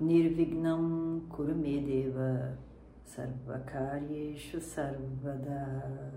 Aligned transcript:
Nirvignam 0.00 1.26
Kurumedeva 1.28 2.56
Sarvakaryeshu 3.04 4.60
Sarvada 4.60 6.12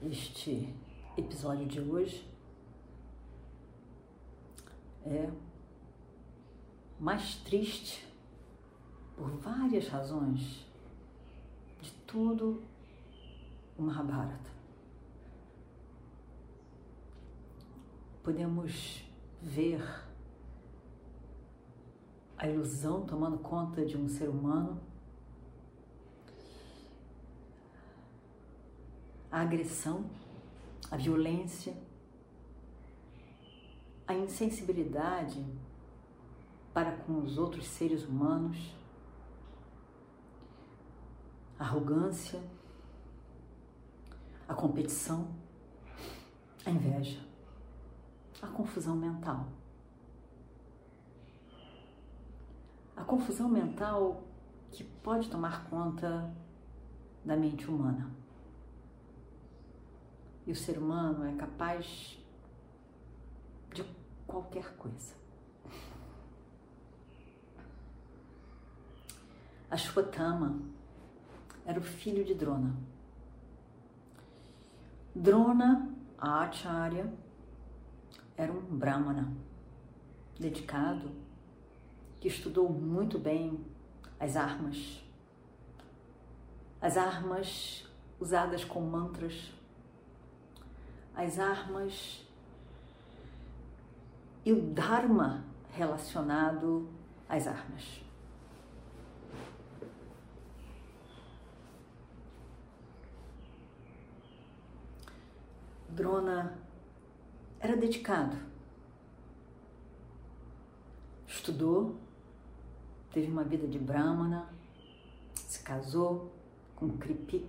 Este 0.00 0.72
episódio 1.18 1.66
de 1.66 1.80
hoje 1.80 2.24
é 5.04 5.28
mais 7.00 7.34
triste 7.38 8.06
por 9.16 9.28
várias 9.38 9.88
razões 9.88 10.64
de 11.80 11.90
tudo 12.06 12.62
o 13.76 13.82
Mahabharata. 13.82 14.61
Podemos 18.22 19.04
ver 19.40 19.82
a 22.38 22.46
ilusão 22.46 23.04
tomando 23.04 23.38
conta 23.38 23.84
de 23.84 23.96
um 23.96 24.08
ser 24.08 24.28
humano, 24.28 24.80
a 29.30 29.40
agressão, 29.40 30.04
a 30.90 30.96
violência, 30.96 31.74
a 34.06 34.14
insensibilidade 34.14 35.44
para 36.72 36.92
com 36.92 37.22
os 37.22 37.38
outros 37.38 37.66
seres 37.66 38.04
humanos, 38.04 38.74
a 41.58 41.64
arrogância, 41.64 42.40
a 44.46 44.54
competição, 44.54 45.28
a 46.64 46.70
inveja, 46.70 47.31
a 48.42 48.48
confusão 48.48 48.96
mental. 48.96 49.46
A 52.96 53.04
confusão 53.04 53.48
mental 53.48 54.24
que 54.72 54.82
pode 54.82 55.30
tomar 55.30 55.64
conta 55.70 56.34
da 57.24 57.36
mente 57.36 57.68
humana. 57.68 58.10
E 60.44 60.50
o 60.50 60.56
ser 60.56 60.76
humano 60.76 61.24
é 61.24 61.36
capaz 61.36 62.18
de 63.72 63.84
qualquer 64.26 64.76
coisa. 64.76 65.14
Ashwatthama 69.70 70.60
era 71.64 71.78
o 71.78 71.82
filho 71.82 72.24
de 72.24 72.34
Drona. 72.34 72.74
Drona 75.14 75.88
Acharya 76.18 77.21
era 78.36 78.52
um 78.52 78.60
brahmana 78.60 79.32
dedicado 80.38 81.10
que 82.20 82.28
estudou 82.28 82.68
muito 82.68 83.18
bem 83.18 83.64
as 84.18 84.36
armas, 84.36 85.02
as 86.80 86.96
armas 86.96 87.86
usadas 88.20 88.64
com 88.64 88.80
mantras, 88.80 89.52
as 91.14 91.38
armas 91.38 92.26
e 94.44 94.52
o 94.52 94.72
dharma 94.72 95.44
relacionado 95.72 96.88
às 97.28 97.46
armas. 97.46 98.00
Drona 105.88 106.58
era 107.62 107.76
dedicado. 107.76 108.36
Estudou, 111.28 111.96
teve 113.12 113.30
uma 113.30 113.44
vida 113.44 113.68
de 113.68 113.78
brahmana, 113.78 114.48
se 115.34 115.62
casou 115.62 116.32
com 116.74 116.98
Kripi 116.98 117.46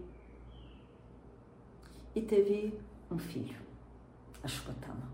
e 2.16 2.22
teve 2.22 2.80
um 3.10 3.18
filho, 3.18 3.58
Ashwatthama. 4.44 5.12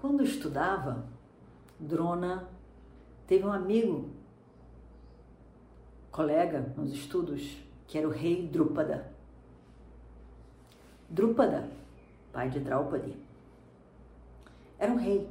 Quando 0.00 0.24
estudava, 0.24 1.06
Drona 1.78 2.48
teve 3.26 3.44
um 3.44 3.52
amigo, 3.52 4.10
colega 6.10 6.72
nos 6.76 6.90
estudos, 6.92 7.58
que 7.86 7.98
era 7.98 8.08
o 8.08 8.10
rei 8.10 8.48
Drupada. 8.48 9.11
Drupada, 11.12 11.68
pai 12.32 12.48
de 12.48 12.58
Draupadi. 12.58 13.14
Era 14.78 14.90
um 14.90 14.96
rei, 14.96 15.28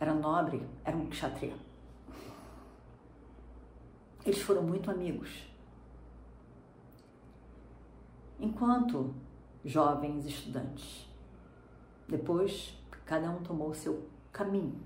era 0.00 0.12
nobre, 0.12 0.66
era 0.84 0.96
um 0.96 1.06
kshatriya. 1.06 1.54
Eles 4.26 4.42
foram 4.42 4.64
muito 4.64 4.90
amigos. 4.90 5.48
Enquanto 8.40 9.14
jovens 9.64 10.26
estudantes. 10.26 11.08
Depois, 12.08 12.76
cada 13.04 13.30
um 13.30 13.40
tomou 13.40 13.72
seu 13.72 14.08
caminho. 14.32 14.80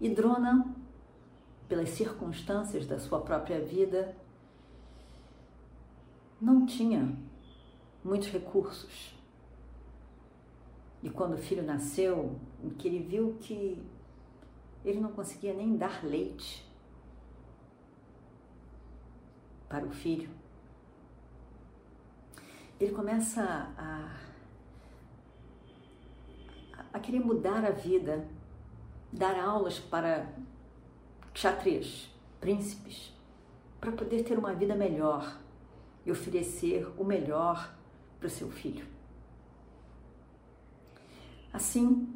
E 0.00 0.08
Drona, 0.08 0.74
pelas 1.68 1.90
circunstâncias 1.90 2.86
da 2.86 2.98
sua 2.98 3.20
própria 3.20 3.60
vida, 3.62 4.16
não 6.40 6.64
tinha 6.64 7.14
muitos 8.04 8.28
recursos. 8.28 9.14
E 11.02 11.08
quando 11.08 11.34
o 11.34 11.38
filho 11.38 11.62
nasceu, 11.62 12.38
que 12.78 12.88
ele 12.88 12.98
viu 12.98 13.36
que 13.40 13.82
ele 14.84 15.00
não 15.00 15.12
conseguia 15.12 15.54
nem 15.54 15.76
dar 15.76 16.04
leite 16.04 16.66
para 19.68 19.84
o 19.84 19.90
filho, 19.90 20.28
ele 22.78 22.92
começa 22.92 23.42
a, 23.76 24.16
a 26.92 26.98
querer 26.98 27.20
mudar 27.20 27.64
a 27.64 27.70
vida, 27.70 28.26
dar 29.12 29.38
aulas 29.38 29.78
para 29.78 30.26
kshatriyas, 31.32 32.10
príncipes, 32.40 33.12
para 33.80 33.92
poder 33.92 34.22
ter 34.24 34.38
uma 34.38 34.54
vida 34.54 34.74
melhor 34.74 35.38
e 36.04 36.10
oferecer 36.10 36.86
o 36.98 37.04
melhor 37.04 37.74
para 38.20 38.26
o 38.26 38.30
seu 38.30 38.50
filho. 38.50 38.86
Assim, 41.52 42.06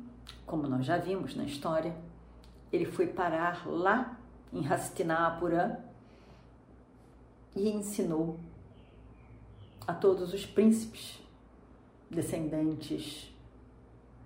como 0.46 0.68
nós 0.68 0.84
já 0.84 0.98
vimos 0.98 1.34
na 1.34 1.44
história, 1.44 1.96
ele 2.70 2.84
foi 2.84 3.06
parar 3.06 3.66
lá 3.66 4.16
em 4.52 4.64
Hastinapura 4.66 5.82
e 7.56 7.68
ensinou 7.70 8.38
a 9.86 9.94
todos 9.94 10.32
os 10.32 10.44
príncipes 10.44 11.20
descendentes 12.10 13.32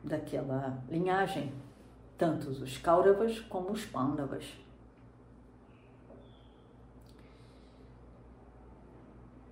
daquela 0.02 0.82
linhagem, 0.88 1.52
tanto 2.16 2.48
os 2.50 2.76
Kauravas 2.78 3.40
como 3.40 3.70
os 3.70 3.84
Pandavas. 3.84 4.44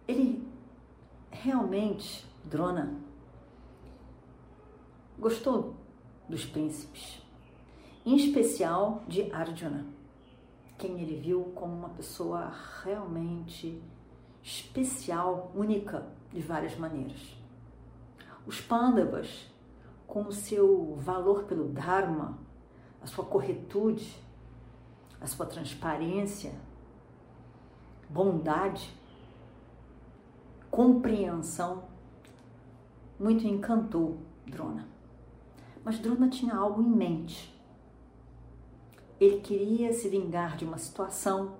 Ele 0.06 0.46
realmente, 1.46 2.26
Drona, 2.44 2.92
gostou 5.16 5.76
dos 6.28 6.44
príncipes, 6.44 7.22
em 8.04 8.16
especial 8.16 9.04
de 9.06 9.30
Arjuna, 9.32 9.86
quem 10.76 11.00
ele 11.00 11.20
viu 11.20 11.44
como 11.54 11.72
uma 11.72 11.90
pessoa 11.90 12.52
realmente 12.82 13.80
especial, 14.42 15.52
única 15.54 16.04
de 16.32 16.40
várias 16.40 16.76
maneiras. 16.76 17.36
Os 18.44 18.60
Pandavas, 18.60 19.48
com 20.04 20.22
o 20.22 20.32
seu 20.32 20.96
valor 20.96 21.44
pelo 21.44 21.68
Dharma, 21.68 22.40
a 23.00 23.06
sua 23.06 23.24
corretude, 23.24 24.20
a 25.20 25.28
sua 25.28 25.46
transparência, 25.46 26.52
bondade, 28.08 28.95
compreensão 30.70 31.84
muito 33.18 33.46
encantou 33.46 34.18
Drona. 34.46 34.86
Mas 35.84 35.98
Drona 35.98 36.28
tinha 36.28 36.54
algo 36.54 36.82
em 36.82 36.88
mente. 36.88 37.54
Ele 39.18 39.40
queria 39.40 39.92
se 39.92 40.08
vingar 40.08 40.56
de 40.56 40.64
uma 40.64 40.78
situação 40.78 41.56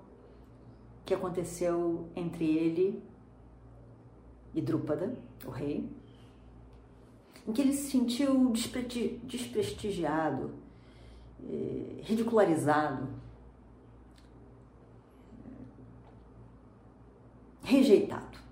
que 1.05 1.13
aconteceu 1.13 2.07
entre 2.15 2.45
ele 2.45 3.01
e 4.53 4.61
Drúpada, 4.61 5.17
o 5.45 5.49
rei, 5.49 5.89
em 7.47 7.53
que 7.53 7.61
ele 7.61 7.73
se 7.73 7.89
sentiu 7.89 8.51
desprestigiado, 8.51 10.53
eh, 11.49 12.01
ridicularizado, 12.03 13.07
rejeitado. 17.63 18.46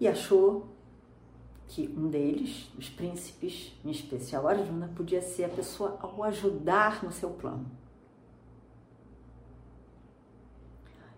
E 0.00 0.08
achou 0.08 0.66
que 1.68 1.86
um 1.96 2.08
deles, 2.08 2.72
os 2.76 2.88
príncipes, 2.88 3.78
em 3.84 3.90
especial 3.90 4.48
Arjuna, 4.48 4.90
podia 4.96 5.20
ser 5.20 5.44
a 5.44 5.48
pessoa 5.48 5.98
a 6.02 6.06
o 6.06 6.24
ajudar 6.24 7.04
no 7.04 7.12
seu 7.12 7.30
plano. 7.30 7.70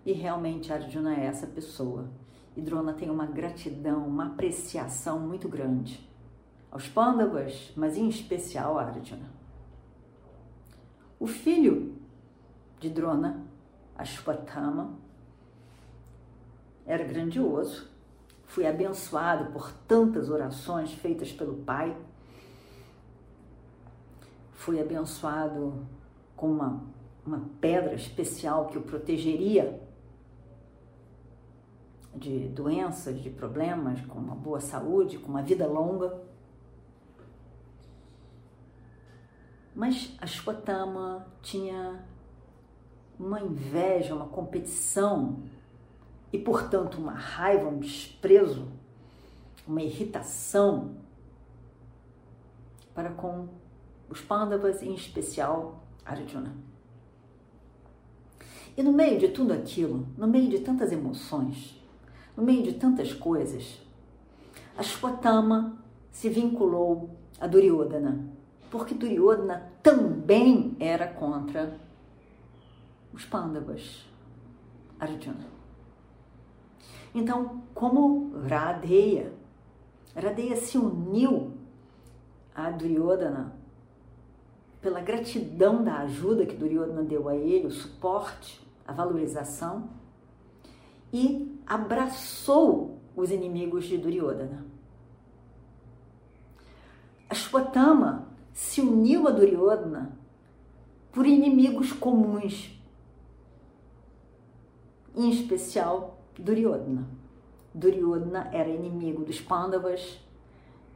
E 0.04 0.12
realmente 0.12 0.72
Arjuna 0.72 1.14
é 1.14 1.24
essa 1.26 1.46
pessoa. 1.46 2.10
E 2.56 2.60
Drona 2.60 2.92
tem 2.92 3.08
uma 3.08 3.24
gratidão, 3.24 4.06
uma 4.06 4.26
apreciação 4.26 5.20
muito 5.20 5.48
grande 5.48 6.10
aos 6.70 6.88
Pandavas, 6.88 7.72
mas 7.76 7.96
em 7.96 8.08
especial 8.08 8.78
a 8.78 8.82
Arjuna. 8.82 9.30
O 11.20 11.26
filho 11.26 11.94
de 12.80 12.90
Drona, 12.90 13.46
Ashwatthama, 13.96 14.98
era 16.84 17.04
grandioso, 17.04 17.91
foi 18.52 18.66
abençoado 18.66 19.50
por 19.50 19.72
tantas 19.88 20.28
orações 20.28 20.92
feitas 20.92 21.32
pelo 21.32 21.54
pai, 21.64 21.96
foi 24.52 24.78
abençoado 24.78 25.86
com 26.36 26.52
uma, 26.52 26.84
uma 27.24 27.48
pedra 27.62 27.94
especial 27.94 28.66
que 28.66 28.76
o 28.76 28.82
protegeria 28.82 29.82
de 32.14 32.46
doenças, 32.48 33.22
de 33.22 33.30
problemas, 33.30 34.02
com 34.02 34.18
uma 34.18 34.34
boa 34.34 34.60
saúde, 34.60 35.18
com 35.18 35.30
uma 35.30 35.42
vida 35.42 35.66
longa. 35.66 36.22
Mas 39.74 40.14
a 40.20 40.26
tinha 41.40 42.04
uma 43.18 43.40
inveja, 43.40 44.14
uma 44.14 44.28
competição 44.28 45.42
e, 46.32 46.38
portanto, 46.38 46.96
uma 46.96 47.12
raiva, 47.12 47.68
um 47.68 47.78
desprezo, 47.78 48.66
uma 49.66 49.82
irritação 49.82 50.96
para 52.94 53.10
com 53.10 53.48
os 54.08 54.20
Pandavas, 54.20 54.82
em 54.82 54.94
especial 54.94 55.82
Arjuna. 56.04 56.54
E 58.76 58.82
no 58.82 58.92
meio 58.92 59.18
de 59.18 59.28
tudo 59.28 59.52
aquilo, 59.52 60.06
no 60.16 60.26
meio 60.26 60.48
de 60.48 60.60
tantas 60.60 60.92
emoções, 60.92 61.78
no 62.36 62.42
meio 62.42 62.62
de 62.62 62.72
tantas 62.72 63.12
coisas, 63.12 63.78
a 64.76 64.82
Shwatama 64.82 65.78
se 66.10 66.30
vinculou 66.30 67.10
a 67.38 67.46
Duryodhana, 67.46 68.24
porque 68.70 68.94
Duryodhana 68.94 69.70
também 69.82 70.74
era 70.80 71.06
contra 71.06 71.78
os 73.12 73.24
Pandavas, 73.26 74.06
Arjuna. 74.98 75.51
Então, 77.14 77.62
como 77.74 78.32
Radeya, 78.48 79.32
Radeya 80.14 80.56
se 80.56 80.78
uniu 80.78 81.52
a 82.54 82.70
Duryodhana 82.70 83.54
pela 84.80 85.00
gratidão 85.00 85.84
da 85.84 85.98
ajuda 85.98 86.46
que 86.46 86.56
Duryodhana 86.56 87.02
deu 87.02 87.28
a 87.28 87.36
ele, 87.36 87.66
o 87.66 87.70
suporte, 87.70 88.60
a 88.86 88.92
valorização, 88.92 89.88
e 91.12 91.60
abraçou 91.66 92.98
os 93.14 93.30
inimigos 93.30 93.84
de 93.84 93.98
Duryodhana. 93.98 94.66
Ashwatthama 97.28 98.28
se 98.52 98.80
uniu 98.80 99.28
a 99.28 99.30
Duryodhana 99.30 100.18
por 101.12 101.26
inimigos 101.26 101.92
comuns, 101.92 102.78
em 105.14 105.30
especial 105.30 106.21
Duryodhana. 106.38 107.08
Duryodhana 107.74 108.48
era 108.52 108.68
inimigo 108.68 109.24
dos 109.24 109.40
Pandavas 109.40 110.18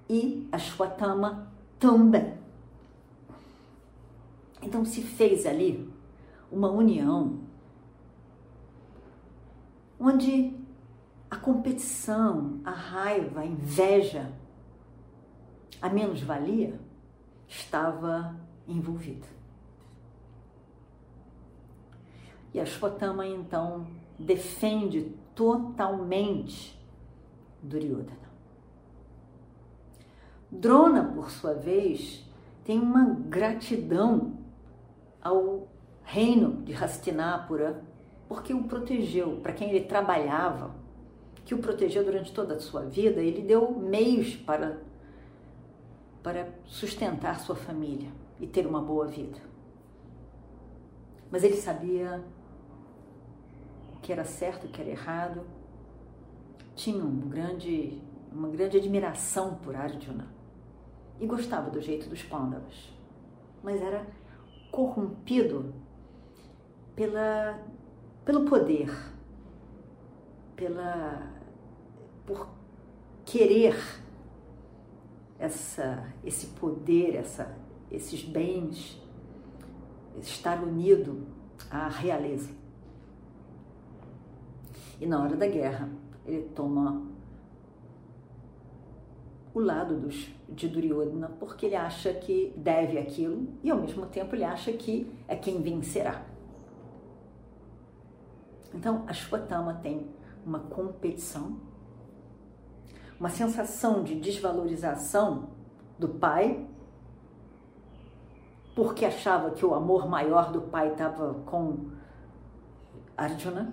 e 0.08 0.48
Ashwatthama 0.52 1.52
também. 1.78 2.34
Então 4.62 4.84
se 4.84 5.02
fez 5.02 5.46
ali 5.46 5.90
uma 6.50 6.70
união 6.70 7.40
onde 9.98 10.54
a 11.30 11.36
competição, 11.36 12.60
a 12.64 12.70
raiva, 12.70 13.40
a 13.40 13.46
inveja, 13.46 14.32
a 15.80 15.88
menos-valia 15.88 16.78
estava 17.48 18.36
envolvida. 18.66 19.26
E 22.52 22.60
a 22.60 22.64
Shotama 22.64 23.26
então 23.26 23.86
defende 24.18 25.14
totalmente 25.36 26.76
Duryodhana. 27.62 28.26
Drona, 30.50 31.04
por 31.04 31.30
sua 31.30 31.54
vez, 31.54 32.24
tem 32.64 32.80
uma 32.80 33.04
gratidão 33.04 34.38
ao 35.22 35.68
reino 36.02 36.62
de 36.62 36.72
Hastinapura 36.72 37.84
porque 38.28 38.54
o 38.54 38.64
protegeu, 38.64 39.36
para 39.42 39.52
quem 39.52 39.70
ele 39.70 39.84
trabalhava, 39.84 40.74
que 41.44 41.54
o 41.54 41.58
protegeu 41.58 42.04
durante 42.04 42.32
toda 42.32 42.54
a 42.54 42.60
sua 42.60 42.82
vida, 42.82 43.20
ele 43.20 43.42
deu 43.42 43.70
meios 43.72 44.34
para, 44.34 44.80
para 46.22 46.48
sustentar 46.64 47.38
sua 47.40 47.54
família 47.54 48.10
e 48.40 48.46
ter 48.46 48.66
uma 48.66 48.80
boa 48.80 49.06
vida. 49.06 49.38
Mas 51.30 51.44
ele 51.44 51.56
sabia 51.56 52.24
que 54.06 54.12
era 54.12 54.24
certo, 54.24 54.68
o 54.68 54.68
que 54.68 54.80
era 54.80 54.88
errado, 54.88 55.44
tinha 56.76 57.04
um 57.04 57.28
grande, 57.28 58.00
uma 58.30 58.48
grande 58.48 58.76
admiração 58.76 59.56
por 59.56 59.74
Arjuna. 59.74 60.28
E 61.18 61.26
gostava 61.26 61.70
do 61.70 61.80
jeito 61.80 62.08
dos 62.08 62.22
Pandavas, 62.22 62.94
mas 63.64 63.82
era 63.82 64.06
corrompido 64.70 65.74
pela 66.94 67.60
pelo 68.24 68.44
poder, 68.44 68.96
pela 70.54 71.28
por 72.24 72.46
querer 73.24 73.76
essa 75.36 76.14
esse 76.22 76.46
poder, 76.48 77.16
essa 77.16 77.58
esses 77.90 78.22
bens, 78.22 79.02
estar 80.20 80.62
unido 80.62 81.26
à 81.68 81.88
realeza. 81.88 82.65
E 85.00 85.06
na 85.06 85.22
hora 85.22 85.36
da 85.36 85.46
guerra, 85.46 85.88
ele 86.24 86.48
toma 86.54 87.02
o 89.52 89.60
lado 89.60 89.98
dos, 89.98 90.28
de 90.48 90.68
Duryodhana 90.68 91.30
porque 91.40 91.66
ele 91.66 91.76
acha 91.76 92.12
que 92.12 92.52
deve 92.56 92.98
aquilo 92.98 93.48
e 93.62 93.70
ao 93.70 93.78
mesmo 93.78 94.04
tempo 94.06 94.34
ele 94.34 94.44
acha 94.44 94.72
que 94.72 95.10
é 95.26 95.34
quem 95.34 95.62
vencerá. 95.62 96.22
Então, 98.74 99.04
a 99.06 99.12
Shwatama 99.14 99.74
tem 99.82 100.10
uma 100.44 100.60
competição, 100.60 101.56
uma 103.18 103.30
sensação 103.30 104.04
de 104.04 104.14
desvalorização 104.14 105.48
do 105.98 106.08
pai, 106.08 106.66
porque 108.74 109.06
achava 109.06 109.52
que 109.52 109.64
o 109.64 109.74
amor 109.74 110.06
maior 110.06 110.52
do 110.52 110.60
pai 110.60 110.92
estava 110.92 111.32
com 111.46 111.90
Arjuna. 113.16 113.72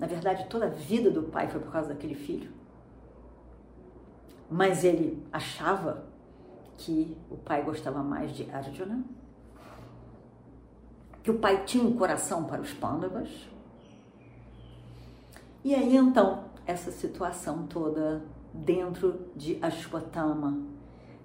Na 0.00 0.06
verdade, 0.06 0.46
toda 0.46 0.64
a 0.64 0.70
vida 0.70 1.10
do 1.10 1.24
pai 1.24 1.46
foi 1.46 1.60
por 1.60 1.70
causa 1.70 1.90
daquele 1.90 2.14
filho. 2.14 2.50
Mas 4.50 4.82
ele 4.82 5.22
achava 5.30 6.04
que 6.78 7.14
o 7.30 7.36
pai 7.36 7.62
gostava 7.62 8.02
mais 8.02 8.34
de 8.34 8.50
Arjuna, 8.50 9.04
que 11.22 11.30
o 11.30 11.38
pai 11.38 11.64
tinha 11.64 11.84
um 11.84 11.94
coração 11.94 12.44
para 12.44 12.62
os 12.62 12.72
Pandavas, 12.72 13.28
e 15.62 15.74
aí 15.74 15.94
então, 15.94 16.44
essa 16.66 16.90
situação 16.90 17.66
toda 17.66 18.24
dentro 18.54 19.26
de 19.36 19.58
Ashwatthama, 19.60 20.58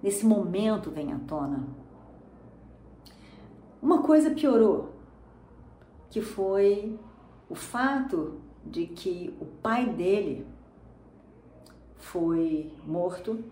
nesse 0.04 0.26
momento 0.26 0.92
vem 0.92 1.14
à 1.14 1.20
tona. 1.20 1.66
Uma 3.82 4.04
coisa 4.04 4.32
piorou, 4.32 4.94
que 6.10 6.22
foi 6.22 7.00
o 7.50 7.56
fato 7.56 8.42
de 8.66 8.88
que 8.88 9.34
o 9.40 9.46
pai 9.46 9.90
dele 9.90 10.46
foi 11.98 12.72
morto 12.86 13.44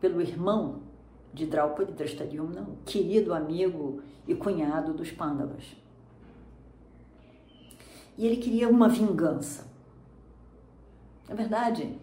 pelo 0.00 0.20
irmão 0.20 0.82
de 1.32 1.46
Draupadi 1.46 1.92
Drashtadyumna, 1.92 2.62
o 2.62 2.76
querido 2.84 3.34
amigo 3.34 4.02
e 4.26 4.34
cunhado 4.34 4.92
dos 4.92 5.10
Pandavas. 5.10 5.64
E 8.16 8.26
ele 8.26 8.36
queria 8.36 8.68
uma 8.68 8.88
vingança. 8.88 9.66
Na 11.28 11.34
verdade, 11.34 11.96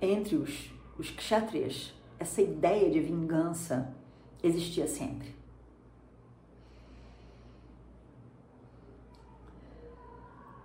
entre 0.00 0.36
os, 0.36 0.70
os 0.98 1.10
kshatriyas, 1.10 1.94
essa 2.18 2.42
ideia 2.42 2.90
de 2.90 3.00
vingança 3.00 3.94
existia 4.42 4.86
sempre. 4.86 5.34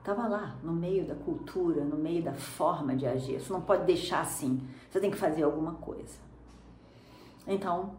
Estava 0.01 0.27
lá, 0.27 0.57
no 0.63 0.73
meio 0.73 1.05
da 1.05 1.13
cultura, 1.13 1.83
no 1.83 1.95
meio 1.95 2.23
da 2.23 2.33
forma 2.33 2.95
de 2.95 3.05
agir. 3.05 3.39
Você 3.39 3.53
não 3.53 3.61
pode 3.61 3.85
deixar 3.85 4.21
assim. 4.21 4.67
Você 4.89 4.99
tem 4.99 5.11
que 5.11 5.17
fazer 5.17 5.43
alguma 5.43 5.75
coisa. 5.75 6.17
Então, 7.45 7.93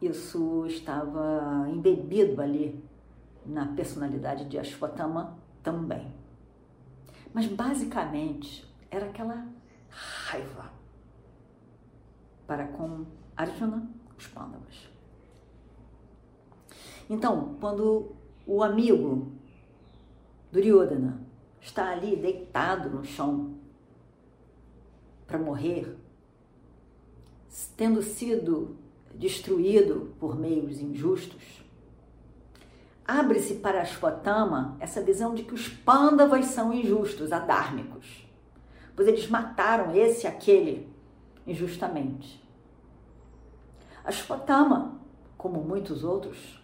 isso 0.00 0.64
estava 0.66 1.66
embebido 1.68 2.40
ali 2.40 2.80
na 3.44 3.66
personalidade 3.74 4.44
de 4.44 4.56
Ashwatthama 4.56 5.36
também. 5.64 6.14
Mas 7.34 7.46
basicamente 7.48 8.64
era 8.88 9.06
aquela 9.06 9.44
raiva 9.90 10.70
para 12.46 12.68
com 12.68 13.04
Arjuna, 13.36 13.90
os 14.16 14.28
Pandavas. 14.28 14.88
Então, 17.10 17.56
quando 17.60 18.12
o 18.46 18.62
amigo 18.62 19.31
Duryodhana 20.52 21.18
está 21.60 21.90
ali 21.90 22.14
deitado 22.14 22.90
no 22.90 23.02
chão 23.02 23.54
para 25.26 25.38
morrer, 25.38 25.96
tendo 27.74 28.02
sido 28.02 28.76
destruído 29.14 30.14
por 30.20 30.38
meios 30.38 30.78
injustos, 30.78 31.64
abre-se 33.06 33.54
para 33.56 33.80
Ashwatthama 33.80 34.76
essa 34.78 35.00
visão 35.00 35.34
de 35.34 35.42
que 35.42 35.54
os 35.54 35.68
Pandavas 35.68 36.46
são 36.46 36.70
injustos, 36.70 37.32
adármicos, 37.32 38.28
pois 38.94 39.08
eles 39.08 39.28
mataram 39.28 39.94
esse 39.94 40.26
e 40.26 40.28
aquele 40.28 40.86
injustamente. 41.46 42.42
Ashwatthama, 44.04 45.00
como 45.38 45.62
muitos 45.62 46.04
outros, 46.04 46.61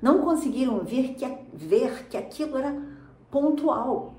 não 0.00 0.22
conseguiram 0.22 0.84
ver 0.84 1.14
que, 1.14 1.26
ver 1.52 2.08
que 2.08 2.16
aquilo 2.16 2.56
era 2.56 2.80
pontual, 3.30 4.14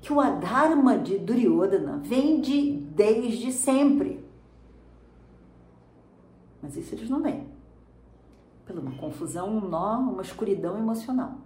que 0.00 0.12
o 0.12 0.20
Adharma 0.20 0.98
de 0.98 1.18
Duryodhana 1.18 1.98
vem 1.98 2.40
de 2.40 2.72
desde 2.72 3.52
sempre. 3.52 4.24
Mas 6.60 6.76
isso 6.76 6.94
eles 6.94 7.08
não 7.08 7.22
veem. 7.22 7.46
Pela 8.64 8.80
uma 8.80 8.96
confusão, 8.96 9.48
um 9.48 9.68
nó, 9.68 9.98
uma 9.98 10.22
escuridão 10.22 10.78
emocional. 10.78 11.38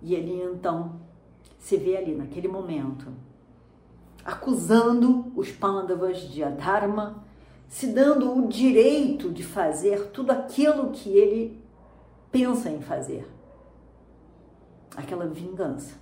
E 0.00 0.14
ele 0.14 0.42
então 0.42 1.00
se 1.58 1.76
vê 1.76 1.96
ali 1.96 2.14
naquele 2.14 2.48
momento 2.48 3.08
acusando 4.28 5.32
os 5.34 5.50
Pandavas 5.50 6.20
de 6.20 6.44
Adharma, 6.44 7.24
se 7.66 7.86
dando 7.86 8.36
o 8.36 8.46
direito 8.46 9.30
de 9.30 9.42
fazer 9.42 10.10
tudo 10.10 10.30
aquilo 10.30 10.90
que 10.90 11.08
ele 11.08 11.57
pensa 12.38 12.70
em 12.70 12.80
fazer. 12.80 13.28
Aquela 14.96 15.26
vingança. 15.26 15.98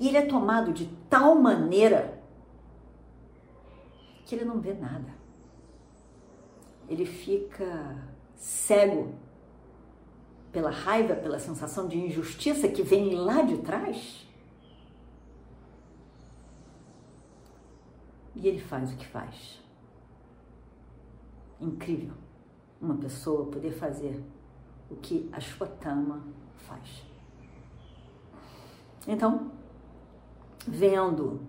E 0.00 0.08
ele 0.08 0.16
é 0.16 0.26
tomado 0.26 0.72
de 0.72 0.86
tal 1.10 1.34
maneira 1.34 2.22
que 4.24 4.34
ele 4.34 4.44
não 4.44 4.60
vê 4.60 4.72
nada. 4.72 5.12
Ele 6.88 7.04
fica 7.04 7.96
cego 8.34 9.14
pela 10.50 10.70
raiva, 10.70 11.14
pela 11.14 11.38
sensação 11.38 11.86
de 11.86 11.98
injustiça 11.98 12.68
que 12.68 12.82
vem 12.82 13.14
lá 13.14 13.42
de 13.42 13.58
trás. 13.58 14.26
E 18.34 18.48
ele 18.48 18.60
faz 18.60 18.92
o 18.92 18.96
que 18.96 19.06
faz. 19.06 19.62
Incrível 21.60 22.23
uma 22.84 22.96
pessoa 22.96 23.46
poder 23.46 23.72
fazer 23.72 24.22
o 24.90 24.96
que 24.96 25.28
a 25.32 25.40
Shwatama 25.40 26.22
faz. 26.58 27.02
Então, 29.08 29.50
vendo 30.66 31.40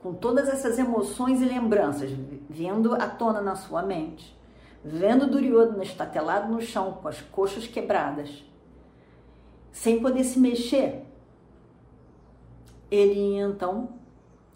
com 0.00 0.14
todas 0.14 0.48
essas 0.48 0.78
emoções 0.78 1.40
e 1.40 1.44
lembranças 1.44 2.10
vindo 2.48 2.94
à 2.94 3.08
tona 3.08 3.40
na 3.40 3.56
sua 3.56 3.82
mente, 3.82 4.36
vendo 4.84 5.28
Duryodhana 5.28 5.82
estatelado 5.82 6.52
no 6.52 6.60
chão 6.60 6.92
com 6.94 7.08
as 7.08 7.20
coxas 7.20 7.66
quebradas, 7.66 8.44
sem 9.72 10.00
poder 10.00 10.24
se 10.24 10.38
mexer, 10.38 11.04
ele 12.90 13.36
então, 13.36 13.90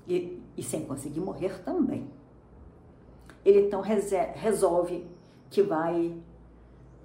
e, 0.07 0.41
e 0.57 0.63
sem 0.63 0.85
conseguir 0.85 1.21
morrer 1.21 1.63
também, 1.65 2.09
ele 3.45 3.67
então 3.67 3.81
resolve 3.81 5.05
que 5.51 5.63
vai 5.63 6.17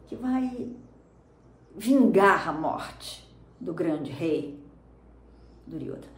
que 0.07 0.15
vai 0.15 0.71
vingar 1.75 2.47
a 2.47 2.53
morte 2.53 3.27
do 3.59 3.73
grande 3.73 4.11
rei 4.11 4.63
Duryodhana. 5.65 6.13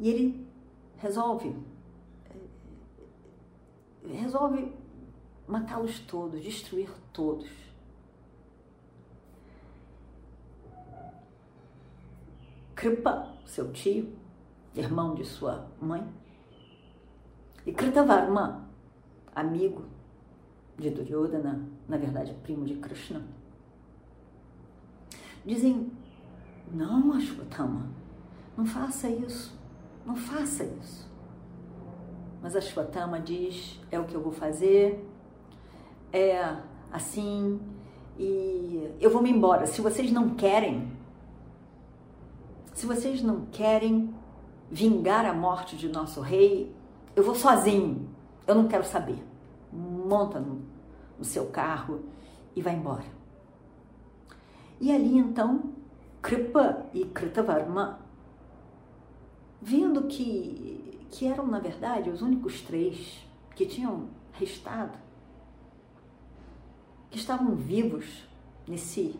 E 0.00 0.08
ele 0.08 0.46
resolve 0.96 1.54
resolve 4.06 4.72
matá-los 5.46 6.00
todos, 6.00 6.42
destruir 6.42 6.90
todos. 7.12 7.50
Kripa, 12.74 13.34
seu 13.44 13.72
tio, 13.72 14.16
irmão 14.74 15.14
de 15.14 15.24
sua 15.24 15.68
mãe, 15.80 16.06
e 17.68 17.72
Kritavarma, 17.72 18.66
amigo 19.36 19.82
de 20.78 20.88
Duryodhana, 20.88 21.68
na 21.86 21.98
verdade 21.98 22.32
primo 22.42 22.64
de 22.64 22.76
Krishna, 22.76 23.22
dizem: 25.44 25.92
Não, 26.72 27.12
Ashwatthama, 27.12 27.90
não 28.56 28.64
faça 28.64 29.10
isso, 29.10 29.54
não 30.06 30.16
faça 30.16 30.64
isso. 30.64 31.06
Mas 32.40 32.56
Ashwatthama 32.56 33.20
diz: 33.20 33.78
É 33.90 34.00
o 34.00 34.04
que 34.06 34.14
eu 34.14 34.22
vou 34.22 34.32
fazer, 34.32 35.06
é 36.10 36.56
assim, 36.90 37.60
e 38.18 38.90
eu 38.98 39.10
vou 39.10 39.20
me 39.20 39.30
embora. 39.30 39.66
Se 39.66 39.82
vocês 39.82 40.10
não 40.10 40.30
querem, 40.30 40.90
se 42.72 42.86
vocês 42.86 43.22
não 43.22 43.44
querem 43.52 44.14
vingar 44.70 45.26
a 45.26 45.34
morte 45.34 45.76
de 45.76 45.86
nosso 45.86 46.22
rei, 46.22 46.74
eu 47.18 47.24
vou 47.24 47.34
sozinho, 47.34 48.08
eu 48.46 48.54
não 48.54 48.68
quero 48.68 48.84
saber. 48.84 49.20
Monta 49.72 50.38
no, 50.38 50.62
no 51.18 51.24
seu 51.24 51.46
carro 51.46 52.04
e 52.54 52.62
vai 52.62 52.76
embora. 52.76 53.06
E 54.80 54.92
ali 54.92 55.18
então, 55.18 55.72
Kripa 56.22 56.86
e 56.94 57.04
Kritavarma, 57.06 57.98
vendo 59.60 60.04
que, 60.04 61.08
que 61.10 61.26
eram 61.26 61.44
na 61.44 61.58
verdade 61.58 62.08
os 62.08 62.22
únicos 62.22 62.60
três 62.60 63.26
que 63.56 63.66
tinham 63.66 64.10
restado, 64.34 64.96
que 67.10 67.18
estavam 67.18 67.56
vivos 67.56 68.28
nesse, 68.64 69.18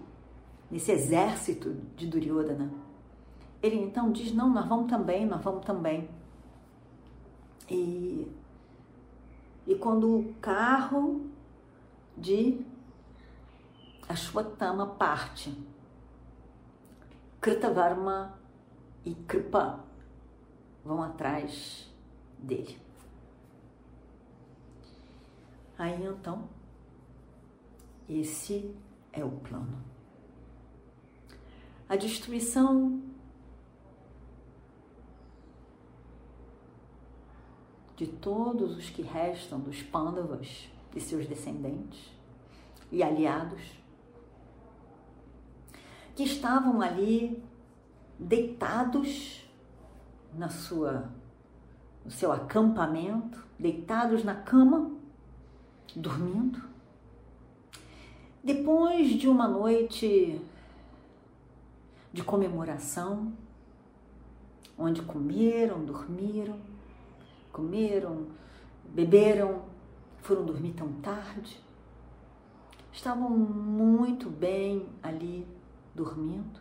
nesse 0.71 0.93
exército 0.93 1.75
de 1.97 2.07
Duryodhana, 2.07 2.71
ele 3.61 3.81
então 3.81 4.13
diz: 4.13 4.33
Não, 4.33 4.49
nós 4.49 4.69
vamos 4.69 4.89
também, 4.89 5.27
nós 5.27 5.43
vamos 5.43 5.65
também. 5.65 6.09
E, 7.71 8.31
e 9.67 9.75
quando 9.75 10.19
o 10.19 10.35
carro 10.41 11.27
de 12.17 12.65
Ashwatthama 14.09 14.87
parte, 14.87 15.55
Kritavarma 17.41 18.39
e 19.05 19.15
Kripa 19.15 19.85
vão 20.85 21.03
atrás 21.03 21.89
dele. 22.39 22.81
Aí 25.79 26.05
então, 26.05 26.49
esse 28.09 28.75
é 29.13 29.25
o 29.25 29.31
plano. 29.31 29.85
A 31.89 31.97
destruição 31.97 33.01
de 37.99 38.07
todos 38.07 38.77
os 38.77 38.89
que 38.89 39.03
restam 39.03 39.59
dos 39.59 39.83
Pandavas 39.83 40.71
e 40.95 41.01
seus 41.01 41.27
descendentes, 41.27 42.13
e 42.93 43.03
aliados, 43.03 43.61
que 46.15 46.23
estavam 46.23 46.81
ali 46.81 47.43
deitados 48.17 49.45
na 50.33 50.49
sua 50.49 51.11
no 52.05 52.11
seu 52.13 52.33
acampamento, 52.33 53.45
deitados 53.59 54.23
na 54.25 54.35
cama, 54.35 54.93
dormindo. 55.95 56.63
Depois 58.43 59.11
de 59.11 59.29
uma 59.29 59.47
noite 59.47 60.41
de 62.13 62.23
comemoração, 62.23 63.33
onde 64.79 65.03
comeram, 65.03 65.85
dormiram, 65.85 66.59
comeram, 67.53 68.29
beberam, 68.85 69.65
foram 70.19 70.45
dormir 70.45 70.73
tão 70.73 70.93
tarde, 71.01 71.63
estavam 72.93 73.31
muito 73.31 74.29
bem 74.29 74.89
ali 75.03 75.47
dormindo. 75.95 76.61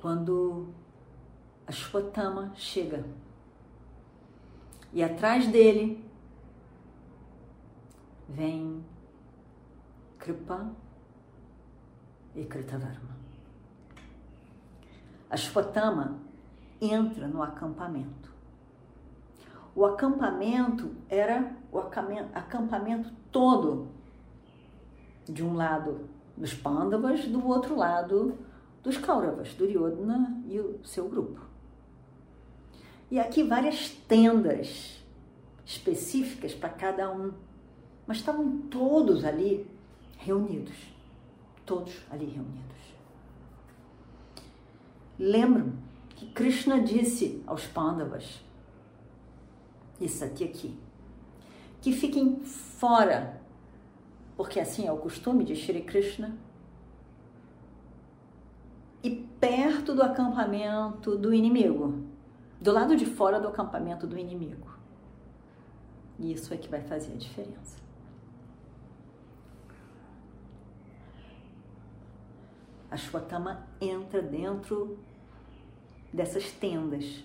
Quando 0.00 0.68
a 1.66 1.72
Shwatama 1.72 2.52
chega 2.54 3.04
e 4.92 5.02
atrás 5.02 5.46
dele 5.46 6.04
vem 8.28 8.84
Kripa 10.18 10.70
e 12.34 12.44
Kritavarma. 12.44 13.16
A 15.28 15.36
Shwatama 15.36 16.29
entra 16.80 17.28
no 17.28 17.42
acampamento. 17.42 18.30
O 19.74 19.84
acampamento 19.84 20.90
era 21.08 21.54
o 21.70 21.78
acampamento 21.78 23.10
todo, 23.30 23.88
de 25.28 25.44
um 25.44 25.54
lado 25.54 26.08
dos 26.36 26.54
Pandavas, 26.54 27.24
do 27.26 27.46
outro 27.46 27.76
lado 27.76 28.38
dos 28.82 28.96
Kauravas, 28.96 29.54
Duryodhana 29.54 30.42
e 30.48 30.58
o 30.58 30.80
seu 30.84 31.08
grupo. 31.08 31.40
E 33.10 33.18
aqui 33.18 33.42
várias 33.42 33.90
tendas 33.90 35.04
específicas 35.64 36.54
para 36.54 36.70
cada 36.70 37.10
um, 37.12 37.32
mas 38.06 38.18
estavam 38.18 38.58
todos 38.62 39.24
ali 39.24 39.68
reunidos, 40.16 40.76
todos 41.64 42.00
ali 42.10 42.26
reunidos. 42.26 42.80
Lembram 45.18 45.72
que 46.20 46.26
Krishna 46.32 46.82
disse 46.82 47.42
aos 47.46 47.66
Pandavas, 47.66 48.44
isso 49.98 50.22
aqui 50.22 50.44
aqui, 50.44 50.78
que 51.80 51.92
fiquem 51.94 52.40
fora, 52.40 53.40
porque 54.36 54.60
assim 54.60 54.86
é 54.86 54.92
o 54.92 54.98
costume 54.98 55.44
de 55.44 55.56
Shri 55.56 55.80
Krishna, 55.80 56.36
e 59.02 59.26
perto 59.40 59.94
do 59.94 60.02
acampamento 60.02 61.16
do 61.16 61.32
inimigo, 61.32 62.04
do 62.60 62.70
lado 62.70 62.94
de 62.96 63.06
fora 63.06 63.40
do 63.40 63.48
acampamento 63.48 64.06
do 64.06 64.18
inimigo. 64.18 64.68
E 66.18 66.34
isso 66.34 66.52
é 66.52 66.58
que 66.58 66.68
vai 66.68 66.82
fazer 66.82 67.14
a 67.14 67.16
diferença. 67.16 67.78
A 72.90 72.96
Shwatama 72.98 73.66
entra 73.80 74.20
dentro 74.20 74.98
dessas 76.12 76.50
tendas, 76.50 77.24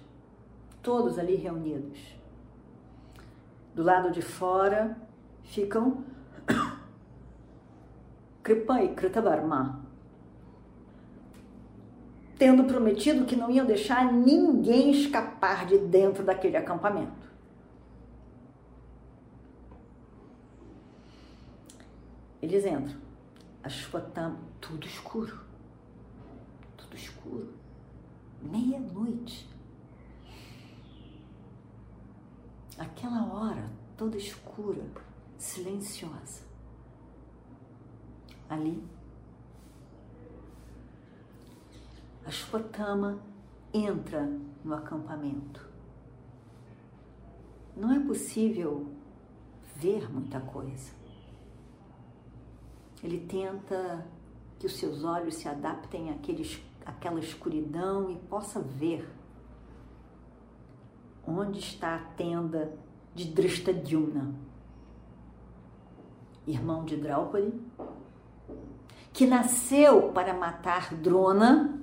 todos 0.81 1.17
ali 1.17 1.35
reunidos. 1.35 2.15
Do 3.73 3.83
lado 3.83 4.11
de 4.11 4.21
fora 4.21 4.97
ficam 5.43 6.03
Kripa 8.43 8.81
e 8.83 8.93
Kritavarma, 8.93 9.83
tendo 12.37 12.65
prometido 12.65 13.25
que 13.25 13.35
não 13.35 13.49
iam 13.49 13.65
deixar 13.65 14.13
ninguém 14.13 14.91
escapar 14.91 15.65
de 15.65 15.77
dentro 15.79 16.23
daquele 16.23 16.57
acampamento. 16.57 17.25
Eles 22.41 22.63
entram, 22.63 22.95
a 23.63 23.69
Shwatama, 23.69 24.37
tudo 24.61 24.85
escuro, 24.85 25.39
tudo 26.77 26.95
escuro 26.95 27.64
meia-noite. 28.45 29.49
Aquela 32.77 33.25
hora 33.33 33.69
toda 33.97 34.17
escura, 34.17 34.85
silenciosa. 35.37 36.43
Ali, 38.49 38.83
a 42.25 42.31
Shwatama 42.31 43.19
entra 43.73 44.29
no 44.63 44.73
acampamento. 44.73 45.67
Não 47.75 47.91
é 47.91 47.99
possível 47.99 48.87
ver 49.75 50.11
muita 50.11 50.39
coisa. 50.39 50.93
Ele 53.03 53.19
tenta 53.27 54.07
que 54.57 54.65
os 54.65 54.73
seus 54.73 55.03
olhos 55.03 55.35
se 55.35 55.47
adaptem 55.47 56.09
àqueles 56.09 56.61
aquela 56.85 57.19
escuridão 57.19 58.11
e 58.11 58.15
possa 58.15 58.59
ver 58.59 59.09
onde 61.27 61.59
está 61.59 61.95
a 61.95 61.99
tenda 61.99 62.77
de 63.13 63.25
Drishtadyumna, 63.25 64.35
irmão 66.45 66.85
de 66.85 66.95
Draupadi, 66.97 67.51
que 69.11 69.25
nasceu 69.25 70.11
para 70.11 70.33
matar 70.33 70.93
Drona 70.93 71.81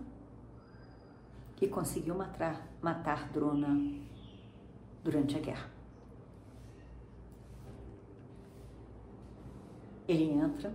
e 1.60 1.68
conseguiu 1.68 2.14
matar, 2.14 2.68
matar 2.80 3.28
Drona 3.30 3.68
durante 5.02 5.36
a 5.36 5.40
guerra. 5.40 5.70
Ele 10.06 10.30
entra 10.30 10.74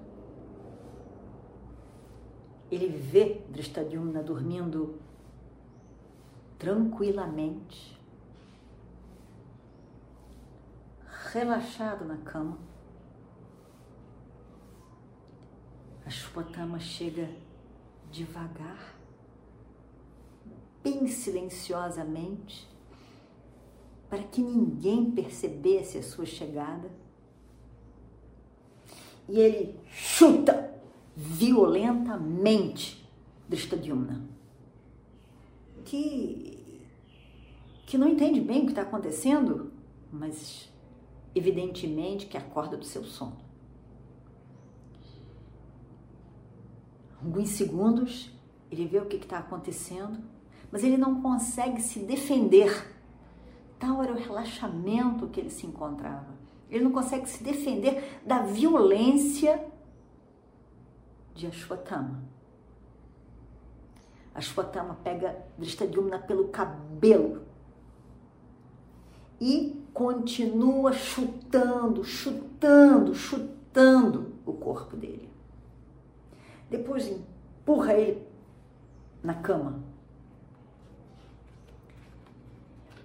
ele 2.71 2.87
vê 2.87 3.41
Drishtadyumna 3.49 4.21
dormindo 4.21 4.99
tranquilamente, 6.57 7.97
relaxado 11.31 12.03
na 12.05 12.17
cama. 12.17 12.57
A 16.05 16.09
Shwatama 16.09 16.79
chega 16.79 17.29
devagar, 18.11 18.95
bem 20.81 21.07
silenciosamente, 21.07 22.67
para 24.09 24.23
que 24.23 24.41
ninguém 24.41 25.11
percebesse 25.11 25.97
a 25.97 26.03
sua 26.03 26.25
chegada. 26.25 26.89
E 29.27 29.37
ele 29.39 29.77
chuta 29.85 30.76
violentamente 31.19 33.03
Drishtadyumna, 33.49 34.21
que, 35.83 36.79
que 37.87 37.97
não 37.97 38.07
entende 38.07 38.39
bem 38.39 38.61
o 38.61 38.65
que 38.65 38.71
está 38.71 38.83
acontecendo, 38.83 39.71
mas 40.13 40.71
evidentemente 41.33 42.27
que 42.27 42.37
acorda 42.37 42.77
do 42.77 42.85
seu 42.85 43.03
sono. 43.03 43.35
Alguns 47.19 47.49
segundos 47.49 48.31
ele 48.69 48.85
vê 48.85 48.99
o 48.99 49.07
que 49.07 49.15
está 49.15 49.39
acontecendo, 49.39 50.19
mas 50.71 50.83
ele 50.83 50.97
não 50.97 51.19
consegue 51.19 51.81
se 51.81 51.97
defender. 51.99 52.95
Tal 53.79 54.03
era 54.03 54.13
o 54.13 54.17
relaxamento 54.17 55.27
que 55.29 55.39
ele 55.39 55.49
se 55.49 55.65
encontrava. 55.65 56.37
Ele 56.69 56.83
não 56.83 56.91
consegue 56.91 57.27
se 57.27 57.43
defender 57.43 58.21
da 58.23 58.43
violência 58.43 59.65
de 61.37 61.47
Ashwatthama. 61.47 62.23
Ashwatthama 64.33 64.95
pega 65.03 65.45
Drishtadyumna 65.57 66.19
pelo 66.19 66.47
cabelo 66.49 67.43
e 69.39 69.83
continua 69.93 70.93
chutando, 70.93 72.03
chutando, 72.03 73.13
chutando 73.13 74.33
o 74.45 74.53
corpo 74.53 74.97
dele. 74.97 75.29
Depois 76.69 77.07
empurra 77.07 77.93
ele 77.93 78.27
na 79.23 79.35
cama. 79.35 79.79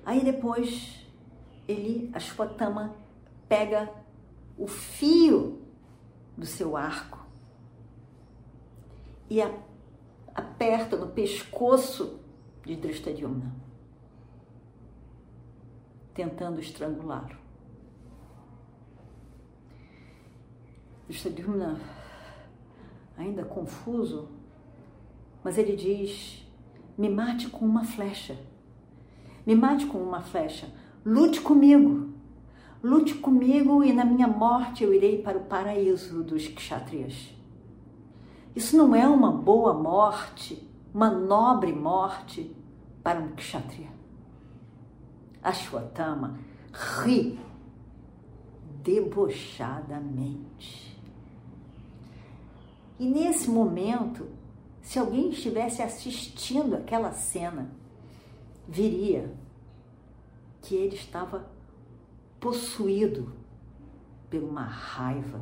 Aí 0.04 0.24
depois 0.24 1.06
ele, 1.68 2.10
Ashwatthama, 2.12 2.94
pega 3.48 3.92
o 4.58 4.66
fio 4.66 5.62
do 6.36 6.46
seu 6.46 6.76
arco 6.76 7.21
e 9.32 9.40
aperta 10.34 10.94
no 10.94 11.08
pescoço 11.08 12.20
de 12.66 12.76
Drishtadyumna, 12.76 13.50
ainda 23.16 23.42
confuso, 23.42 24.28
mas 25.42 25.56
ele 25.56 25.74
diz: 25.74 26.46
me 26.98 27.08
mate 27.08 27.48
com 27.48 27.64
uma 27.64 27.84
flecha. 27.84 28.38
Me 29.46 29.54
mate 29.54 29.86
com 29.86 29.96
uma 29.96 30.20
flecha. 30.20 30.70
Lute 31.06 31.40
comigo. 31.40 32.12
Lute 32.82 33.14
comigo 33.14 33.82
e 33.82 33.94
na 33.94 34.04
minha 34.04 34.28
morte 34.28 34.84
eu 34.84 34.92
irei 34.92 35.22
para 35.22 35.38
o 35.38 35.44
paraíso 35.44 36.22
dos 36.22 36.46
kshatriyas. 36.48 37.41
Isso 38.54 38.76
não 38.76 38.94
é 38.94 39.08
uma 39.08 39.32
boa 39.32 39.72
morte, 39.72 40.68
uma 40.92 41.10
nobre 41.10 41.72
morte 41.72 42.54
para 43.02 43.18
um 43.18 43.34
kshatriya. 43.34 43.90
Ashwatthama 45.42 46.38
ri 46.72 47.40
debochadamente. 48.82 51.00
E 52.98 53.06
nesse 53.06 53.48
momento, 53.50 54.28
se 54.80 54.98
alguém 54.98 55.28
estivesse 55.30 55.82
assistindo 55.82 56.74
aquela 56.74 57.12
cena, 57.12 57.70
viria 58.68 59.34
que 60.60 60.74
ele 60.74 60.94
estava 60.94 61.50
possuído 62.38 63.32
por 64.30 64.42
uma 64.42 64.64
raiva, 64.64 65.40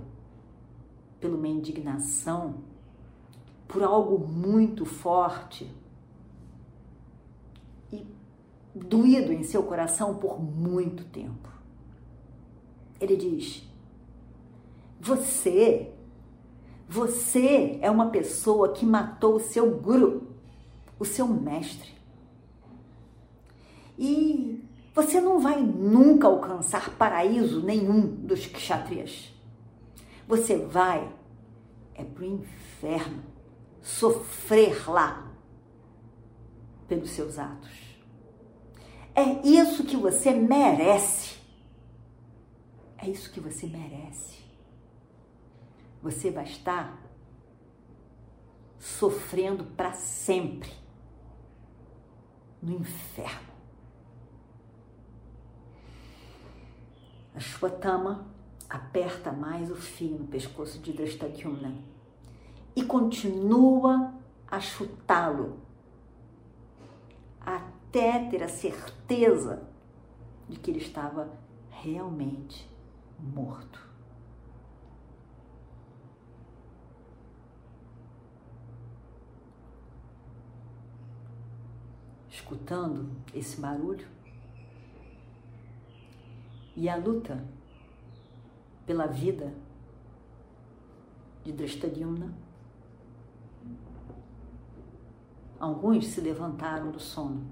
por 1.20 1.30
uma 1.30 1.48
indignação, 1.48 2.62
por 3.70 3.84
algo 3.84 4.18
muito 4.18 4.84
forte 4.84 5.72
e 7.92 8.04
doído 8.74 9.32
em 9.32 9.44
seu 9.44 9.62
coração 9.62 10.16
por 10.16 10.42
muito 10.42 11.04
tempo. 11.04 11.48
Ele 13.00 13.16
diz: 13.16 13.62
Você, 15.00 15.92
você 16.88 17.78
é 17.80 17.88
uma 17.88 18.10
pessoa 18.10 18.72
que 18.72 18.84
matou 18.84 19.36
o 19.36 19.40
seu 19.40 19.70
guru, 19.78 20.26
o 20.98 21.04
seu 21.04 21.28
mestre. 21.28 21.94
E 23.96 24.64
você 24.92 25.20
não 25.20 25.38
vai 25.38 25.62
nunca 25.62 26.26
alcançar 26.26 26.96
paraíso 26.96 27.62
nenhum 27.62 28.00
dos 28.00 28.46
kshatriyas. 28.46 29.32
Você 30.26 30.56
vai 30.56 31.08
é 31.94 32.02
para 32.02 32.24
o 32.24 32.26
inferno 32.26 33.39
sofrer 33.82 34.88
lá 34.88 35.30
pelos 36.88 37.10
seus 37.10 37.38
atos. 37.38 37.70
É 39.14 39.46
isso 39.46 39.84
que 39.84 39.96
você 39.96 40.32
merece. 40.32 41.38
É 42.98 43.08
isso 43.08 43.30
que 43.32 43.40
você 43.40 43.66
merece. 43.66 44.38
Você 46.02 46.30
vai 46.30 46.44
estar 46.44 46.98
sofrendo 48.78 49.64
para 49.64 49.92
sempre 49.92 50.72
no 52.62 52.72
inferno. 52.72 53.50
A 57.34 57.40
Shwatama 57.40 58.26
aperta 58.68 59.32
mais 59.32 59.70
o 59.70 59.76
fio 59.76 60.18
no 60.18 60.26
pescoço 60.26 60.78
de 60.78 60.92
Drashtadyumna 60.92 61.99
e 62.80 62.84
continua 62.84 64.14
a 64.48 64.58
chutá-lo 64.58 65.58
até 67.38 68.26
ter 68.30 68.42
a 68.42 68.48
certeza 68.48 69.62
de 70.48 70.58
que 70.58 70.70
ele 70.70 70.78
estava 70.78 71.30
realmente 71.68 72.66
morto. 73.18 73.86
Escutando 82.30 83.10
esse 83.34 83.60
barulho 83.60 84.08
e 86.74 86.88
a 86.88 86.96
luta 86.96 87.44
pela 88.86 89.06
vida 89.06 89.52
de 91.44 91.52
Drashtadyumna, 91.52 92.49
alguns 95.60 96.06
se 96.06 96.20
levantaram 96.20 96.90
do 96.90 96.98
sono. 96.98 97.44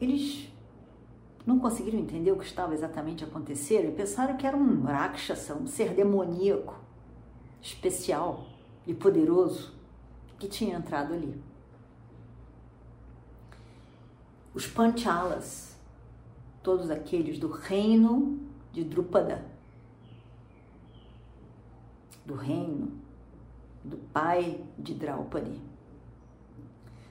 Eles 0.00 0.48
não 1.44 1.58
conseguiram 1.58 1.98
entender 1.98 2.30
o 2.30 2.38
que 2.38 2.44
estava 2.44 2.74
exatamente 2.74 3.24
acontecendo 3.24 3.88
e 3.88 3.92
pensaram 3.92 4.36
que 4.36 4.46
era 4.46 4.56
um 4.56 4.84
Rakshasa, 4.84 5.54
um 5.54 5.66
ser 5.66 5.94
demoníaco, 5.94 6.78
especial 7.60 8.46
e 8.86 8.94
poderoso 8.94 9.74
que 10.38 10.48
tinha 10.48 10.76
entrado 10.76 11.12
ali. 11.12 11.42
Os 14.54 14.66
Panchalas, 14.66 15.76
todos 16.62 16.90
aqueles 16.90 17.38
do 17.38 17.50
reino 17.50 18.38
de 18.72 18.84
Drupada, 18.84 19.44
do 22.24 22.34
reino 22.34 23.05
do 23.86 23.96
pai 24.12 24.64
de 24.78 24.94
Draupadi, 24.94 25.60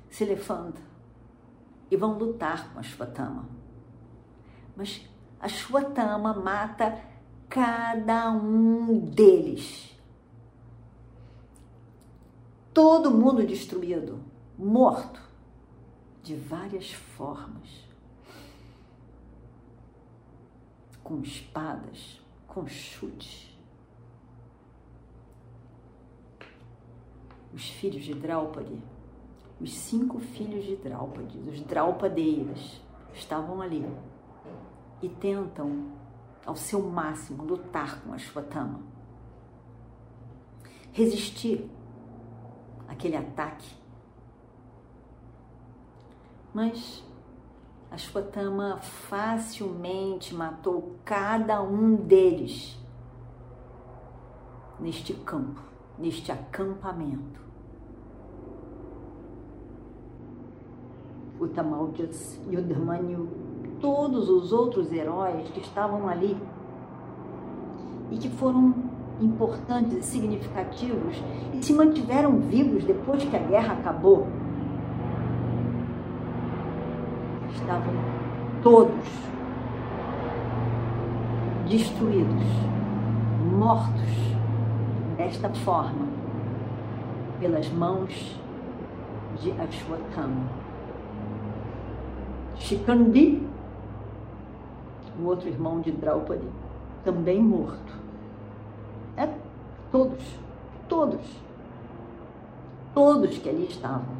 se 0.09 0.25
levantam 0.25 0.83
e 1.89 1.95
vão 1.97 2.17
lutar 2.17 2.71
com 2.73 2.79
a 2.79 2.83
Shvatama 2.83 3.55
mas 4.75 5.07
a 5.39 5.47
Shwatama 5.47 6.33
mata 6.33 7.01
cada 7.47 8.31
um 8.31 8.99
deles. 8.99 9.95
Todo 12.73 13.09
mundo 13.09 13.45
destruído, 13.45 14.19
morto, 14.57 15.21
de 16.21 16.35
várias 16.35 16.91
formas. 16.91 17.85
Com 21.01 21.21
espadas, 21.21 22.19
com 22.47 22.67
chutes. 22.67 23.54
Os 27.55 27.69
filhos 27.69 28.03
de 28.03 28.13
Draupadi, 28.13 28.83
os 29.61 29.73
cinco 29.73 30.19
filhos 30.19 30.65
de 30.65 30.75
Draupadi, 30.75 31.39
os 31.39 31.61
Draupadeiras, 31.61 32.81
estavam 33.13 33.61
ali 33.61 33.87
e 35.01 35.07
tentam 35.07 35.85
ao 36.45 36.57
seu 36.57 36.81
máximo 36.81 37.45
lutar 37.45 38.01
com 38.01 38.11
a 38.11 38.17
Shvatama. 38.17 38.81
Resistir 40.91 41.69
àquele 42.89 43.15
ataque. 43.15 43.73
Mas 46.53 47.01
a 47.89 47.97
Shvatama 47.97 48.79
facilmente 48.81 50.35
matou 50.35 50.97
cada 51.05 51.61
um 51.61 51.95
deles 51.95 52.77
neste 54.77 55.13
campo, 55.13 55.61
neste 55.97 56.33
acampamento. 56.33 57.44
O 61.45 62.51
Yudhamanyu 62.51 63.27
todos 63.79 64.29
os 64.29 64.51
outros 64.51 64.91
heróis 64.91 65.47
que 65.49 65.59
estavam 65.59 66.09
ali 66.09 66.35
e 68.11 68.17
que 68.17 68.29
foram 68.29 68.73
importantes 69.21 69.97
e 69.97 70.03
significativos 70.03 71.21
e 71.53 71.63
se 71.63 71.73
mantiveram 71.73 72.39
vivos 72.39 72.83
depois 72.83 73.23
que 73.23 73.35
a 73.35 73.39
guerra 73.39 73.73
acabou. 73.73 74.27
Estavam 77.53 77.93
todos 78.63 79.05
destruídos, 81.69 82.43
mortos 83.57 84.35
desta 85.17 85.49
forma, 85.49 86.07
pelas 87.39 87.69
mãos 87.69 88.39
de 89.41 89.51
Ashwatthama. 89.51 90.64
Shikandi 92.57 93.45
o 95.19 95.27
outro 95.27 95.47
irmão 95.47 95.79
de 95.79 95.91
Draupadi, 95.91 96.47
também 97.03 97.41
morto. 97.41 97.93
É, 99.17 99.29
todos, 99.91 100.23
todos, 100.89 101.21
todos 102.93 103.37
que 103.37 103.49
ali 103.49 103.65
estavam. 103.65 104.15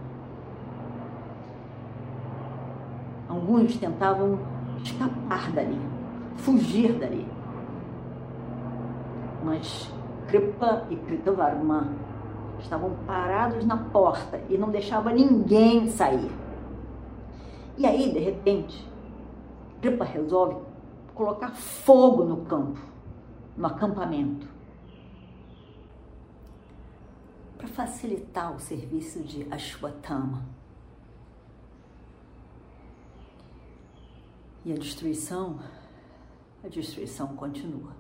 Alguns 3.28 3.76
tentavam 3.78 4.40
escapar 4.84 5.52
dali, 5.52 5.80
fugir 6.38 6.94
dali. 6.94 7.28
Mas 9.44 9.92
Kripa 10.28 10.86
e 10.90 10.96
Kritavarma 10.96 11.90
estavam 12.60 12.92
parados 13.06 13.66
na 13.66 13.78
porta 13.78 14.40
e 14.50 14.58
não 14.58 14.70
deixavam 14.70 15.14
ninguém 15.14 15.90
sair. 15.90 16.32
E 17.78 17.86
aí, 17.86 18.12
de 18.12 18.20
repente, 18.20 18.88
Kripa 19.82 20.06
resolve 20.06 20.56
colocar 21.14 21.52
fogo 21.52 22.24
no 22.24 22.46
campo. 22.46 22.80
no 23.58 23.68
acampamento 23.68 24.56
para 27.58 27.68
facilitar 27.68 28.54
o 28.56 28.60
serviço 28.60 29.24
de 29.24 29.52
Ashwatthama. 29.52 30.46
E 34.64 34.74
a 34.74 34.76
destruição, 34.76 35.60
a 36.64 36.68
destruição 36.68 37.36
continua. 37.36 37.96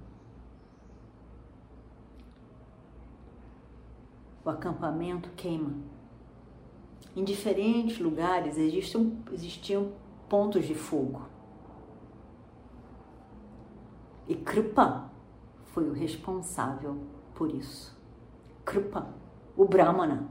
O 4.43 4.49
acampamento 4.49 5.29
queima. 5.31 5.73
Em 7.15 7.23
diferentes 7.23 7.97
lugares 7.97 8.57
existiam, 8.57 9.17
existiam 9.31 9.93
pontos 10.27 10.65
de 10.65 10.75
fogo. 10.75 11.21
E 14.27 14.35
Kripa 14.35 15.09
foi 15.65 15.87
o 15.89 15.93
responsável 15.93 16.97
por 17.33 17.53
isso. 17.53 17.95
Kripa, 18.65 19.13
o 19.55 19.63
Brahmana, 19.65 20.27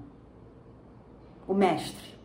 o 1.49 1.55
mestre. 1.55 2.18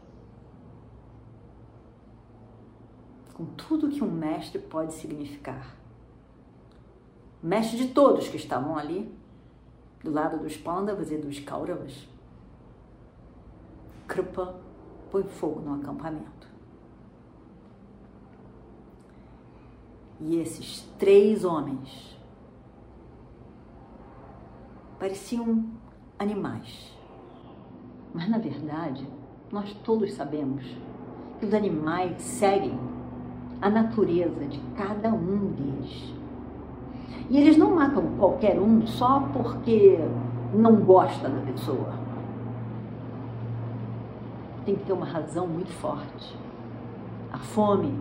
Com 3.34 3.46
tudo 3.46 3.88
que 3.88 4.04
um 4.04 4.12
mestre 4.12 4.60
pode 4.60 4.94
significar. 4.94 5.78
Mestre 7.42 7.78
de 7.78 7.94
todos 7.94 8.28
que 8.28 8.36
estavam 8.36 8.78
ali, 8.78 9.10
do 10.04 10.12
lado 10.12 10.40
dos 10.40 10.58
Pandavas 10.58 11.10
e 11.12 11.18
dos 11.18 11.40
Kauravas. 11.40 12.09
Kripa 14.10 14.56
põe 15.12 15.24
fogo 15.24 15.62
no 15.62 15.76
acampamento. 15.76 16.50
E 20.20 20.36
esses 20.38 20.82
três 20.98 21.46
homens 21.46 22.18
pareciam 25.00 25.64
animais. 26.18 26.98
Mas 28.12 28.28
na 28.28 28.40
verdade, 28.40 29.08
nós 29.52 29.72
todos 29.86 30.12
sabemos 30.14 30.66
que 31.40 31.46
os 31.46 31.54
animais 31.54 32.20
seguem 32.20 32.78
a 33.62 33.70
natureza 33.70 34.44
de 34.46 34.60
cada 34.76 35.10
um 35.10 35.52
deles. 35.52 36.16
E 37.30 37.38
eles 37.38 37.58
não 37.58 37.76
matam 37.76 38.18
qualquer 38.18 38.60
um 38.60 38.86
só 38.88 39.20
porque 39.32 40.00
não 40.52 40.78
gosta 40.78 41.30
da 41.30 41.42
pessoa. 41.42 41.99
Tem 44.70 44.76
que 44.76 44.86
ter 44.86 44.94
uma 44.94 45.08
razão 45.08 45.48
muito 45.48 45.72
forte. 45.72 46.38
A 47.34 47.40
fome 47.40 47.92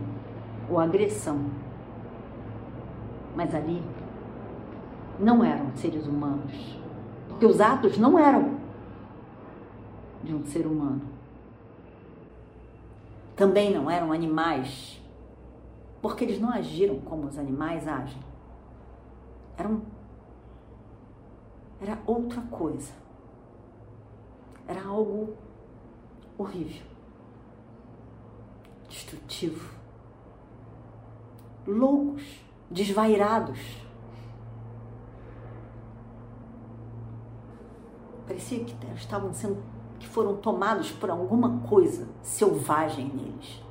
ou 0.69 0.77
a 0.77 0.83
agressão. 0.83 1.49
Mas 3.35 3.55
ali 3.55 3.81
não 5.19 5.43
eram 5.43 5.75
seres 5.75 6.05
humanos 6.05 6.77
porque 7.27 7.43
os 7.47 7.59
atos 7.59 7.97
não 7.97 8.19
eram 8.19 8.59
de 10.23 10.35
um 10.35 10.45
ser 10.45 10.67
humano. 10.67 11.01
Também 13.35 13.73
não 13.73 13.89
eram 13.89 14.11
animais, 14.11 15.01
porque 16.03 16.23
eles 16.23 16.39
não 16.39 16.51
agiram 16.51 16.99
como 16.99 17.25
os 17.25 17.39
animais 17.39 17.87
agem. 17.87 18.21
Eram 19.57 19.81
era 21.81 21.97
outra 22.05 22.41
coisa. 22.41 22.93
Era 24.67 24.85
algo 24.85 25.48
horrível, 26.39 26.87
destrutivo, 28.87 29.69
loucos, 31.67 32.23
desvairados. 32.71 33.59
Parecia 38.25 38.63
que 38.63 38.73
estavam 38.95 39.33
sendo, 39.33 39.61
que 39.99 40.07
foram 40.07 40.37
tomados 40.37 40.91
por 40.91 41.09
alguma 41.09 41.59
coisa 41.67 42.07
selvagem 42.21 43.09
neles. 43.09 43.61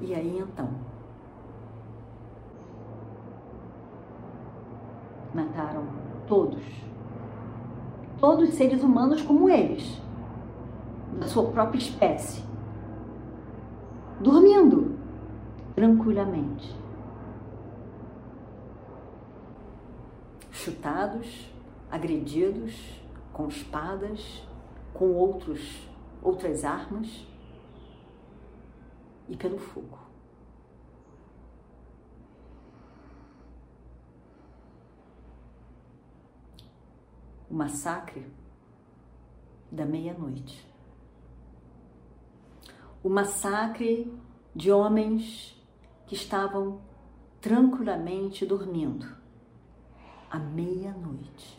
E 0.00 0.14
aí 0.14 0.38
então, 0.38 0.68
mataram 5.34 5.84
todos, 6.28 6.62
todos 8.20 8.48
os 8.48 8.54
seres 8.54 8.82
humanos 8.82 9.22
como 9.22 9.48
eles, 9.48 10.00
da 11.18 11.26
sua 11.26 11.44
própria 11.50 11.78
espécie, 11.78 12.42
dormindo 14.20 14.96
tranquilamente. 15.74 16.86
chutados, 20.66 21.48
agredidos 21.88 23.00
com 23.32 23.46
espadas, 23.46 24.42
com 24.92 25.12
outros, 25.12 25.88
outras 26.20 26.64
armas 26.64 27.24
e 29.28 29.36
pelo 29.36 29.58
fogo. 29.58 30.05
O 37.56 37.58
massacre 37.58 38.26
da 39.72 39.86
meia-noite. 39.86 40.68
O 43.02 43.08
massacre 43.08 44.12
de 44.54 44.70
homens 44.70 45.58
que 46.06 46.14
estavam 46.14 46.82
tranquilamente 47.40 48.44
dormindo 48.44 49.06
à 50.30 50.38
meia-noite. 50.38 51.58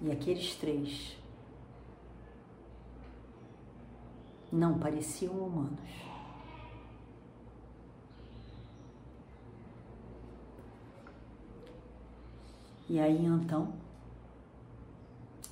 E 0.00 0.12
aqueles 0.12 0.54
três 0.54 1.20
não 4.52 4.78
pareciam 4.78 5.34
humanos. 5.34 6.15
E 12.88 13.00
aí 13.00 13.24
então, 13.24 13.68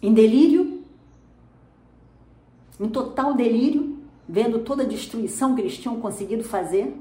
em 0.00 0.12
delírio, 0.12 0.82
em 2.78 2.88
total 2.88 3.34
delírio, 3.34 3.98
vendo 4.28 4.60
toda 4.60 4.82
a 4.82 4.86
destruição 4.86 5.54
que 5.54 5.60
eles 5.60 5.76
tinham 5.76 6.00
conseguido 6.00 6.44
fazer, 6.44 6.96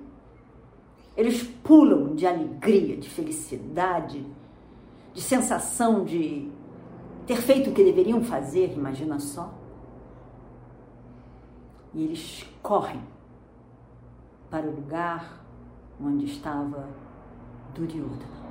eles 1.15 1.43
pulam 1.43 2.15
de 2.15 2.25
alegria, 2.25 2.97
de 2.97 3.09
felicidade, 3.09 4.25
de 5.13 5.21
sensação 5.21 6.03
de 6.03 6.49
ter 7.27 7.37
feito 7.37 7.69
o 7.69 7.73
que 7.73 7.83
deveriam 7.83 8.23
fazer, 8.23 8.73
imagina 8.73 9.19
só. 9.19 9.53
E 11.93 12.03
eles 12.03 12.43
correm 12.61 13.01
para 14.49 14.65
o 14.65 14.75
lugar 14.75 15.45
onde 16.01 16.25
estava 16.25 16.89
Duryodhana. 17.75 18.42